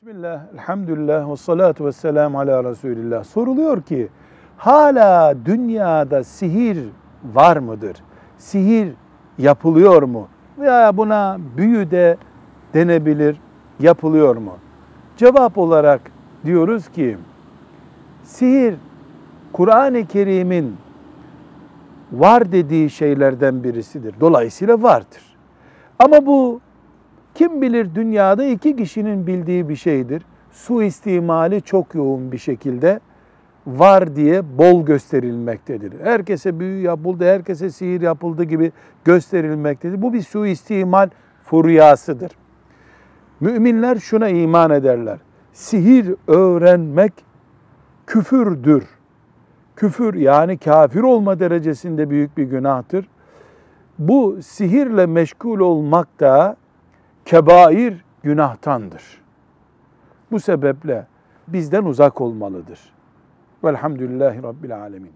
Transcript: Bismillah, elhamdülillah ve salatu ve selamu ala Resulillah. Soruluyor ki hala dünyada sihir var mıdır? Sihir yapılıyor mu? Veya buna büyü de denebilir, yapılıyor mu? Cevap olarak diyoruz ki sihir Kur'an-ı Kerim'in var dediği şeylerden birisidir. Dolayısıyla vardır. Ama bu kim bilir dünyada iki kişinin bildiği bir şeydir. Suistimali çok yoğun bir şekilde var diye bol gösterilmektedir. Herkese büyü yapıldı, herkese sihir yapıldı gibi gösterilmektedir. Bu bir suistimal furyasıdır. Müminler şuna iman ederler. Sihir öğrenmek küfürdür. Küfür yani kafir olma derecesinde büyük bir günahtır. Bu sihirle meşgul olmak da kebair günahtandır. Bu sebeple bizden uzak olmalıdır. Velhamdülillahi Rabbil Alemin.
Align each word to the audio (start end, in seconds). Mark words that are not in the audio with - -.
Bismillah, 0.00 0.40
elhamdülillah 0.54 1.30
ve 1.30 1.36
salatu 1.36 1.86
ve 1.86 1.92
selamu 1.92 2.38
ala 2.38 2.64
Resulillah. 2.64 3.24
Soruluyor 3.24 3.82
ki 3.82 4.08
hala 4.56 5.34
dünyada 5.44 6.24
sihir 6.24 6.78
var 7.34 7.56
mıdır? 7.56 7.96
Sihir 8.38 8.92
yapılıyor 9.38 10.02
mu? 10.02 10.28
Veya 10.58 10.96
buna 10.96 11.38
büyü 11.56 11.90
de 11.90 12.16
denebilir, 12.74 13.36
yapılıyor 13.80 14.36
mu? 14.36 14.52
Cevap 15.16 15.58
olarak 15.58 16.00
diyoruz 16.44 16.88
ki 16.88 17.16
sihir 18.24 18.74
Kur'an-ı 19.52 20.06
Kerim'in 20.06 20.76
var 22.12 22.52
dediği 22.52 22.90
şeylerden 22.90 23.64
birisidir. 23.64 24.14
Dolayısıyla 24.20 24.82
vardır. 24.82 25.36
Ama 25.98 26.26
bu 26.26 26.60
kim 27.40 27.62
bilir 27.62 27.94
dünyada 27.94 28.44
iki 28.44 28.76
kişinin 28.76 29.26
bildiği 29.26 29.68
bir 29.68 29.76
şeydir. 29.76 30.22
Suistimali 30.52 31.62
çok 31.62 31.94
yoğun 31.94 32.32
bir 32.32 32.38
şekilde 32.38 33.00
var 33.66 34.16
diye 34.16 34.58
bol 34.58 34.86
gösterilmektedir. 34.86 36.00
Herkese 36.04 36.60
büyü 36.60 36.82
yapıldı, 36.82 37.24
herkese 37.24 37.70
sihir 37.70 38.00
yapıldı 38.00 38.44
gibi 38.44 38.72
gösterilmektedir. 39.04 40.02
Bu 40.02 40.12
bir 40.12 40.22
suistimal 40.22 41.08
furyasıdır. 41.44 42.32
Müminler 43.40 43.96
şuna 43.96 44.28
iman 44.28 44.70
ederler. 44.70 45.18
Sihir 45.52 46.14
öğrenmek 46.26 47.12
küfürdür. 48.06 48.84
Küfür 49.76 50.14
yani 50.14 50.58
kafir 50.58 51.00
olma 51.00 51.40
derecesinde 51.40 52.10
büyük 52.10 52.36
bir 52.36 52.44
günahtır. 52.44 53.08
Bu 53.98 54.38
sihirle 54.42 55.06
meşgul 55.06 55.60
olmak 55.60 56.20
da 56.20 56.56
kebair 57.24 58.04
günahtandır. 58.22 59.02
Bu 60.30 60.40
sebeple 60.40 61.06
bizden 61.48 61.84
uzak 61.84 62.20
olmalıdır. 62.20 62.80
Velhamdülillahi 63.64 64.42
Rabbil 64.42 64.80
Alemin. 64.80 65.08